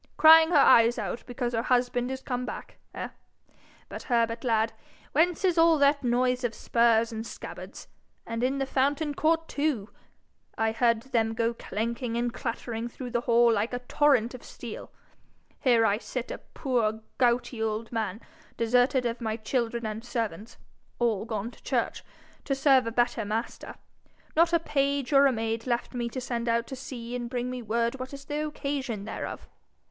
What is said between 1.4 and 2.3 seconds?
her husband is